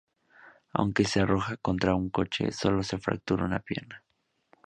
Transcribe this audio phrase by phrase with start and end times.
[0.73, 4.03] Aunque se arroja contra un coche, sólo se fractura una pierna.